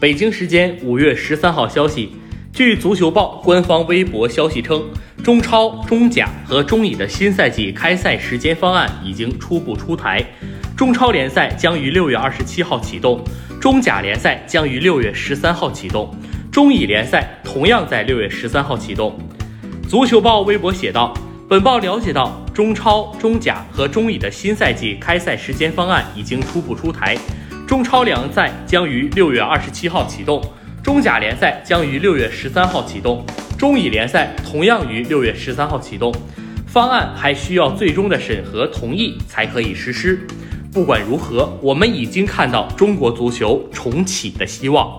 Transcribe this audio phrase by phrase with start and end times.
[0.00, 2.12] 北京时间五月十三号消息，
[2.52, 4.80] 据足球报官方微博消息称，
[5.24, 10.24] 中超、中甲和中乙的新赛季开赛时间方案已经初步出台。
[10.76, 13.20] 中超联赛将于六月二十七号启动，
[13.60, 16.14] 中甲联赛将于六月十三号启动，
[16.52, 19.18] 中乙联赛同样在六月十三号启动。
[19.88, 21.12] 足球报微博写道
[21.50, 27.18] ：“本报了解到，中超、中甲和中乙的新赛季开赛时间方案已经初步出台。
[27.68, 30.42] 中超联赛将于六月二十七号启动，
[30.82, 33.22] 中甲联赛将于六月十三号启动，
[33.58, 36.10] 中乙联赛同样于六月十三号启动。
[36.66, 40.26] 方案还需要最终的审核同意才可以实施。
[40.72, 44.90] 不管如何，我们已经看到中国足球重启的希望。”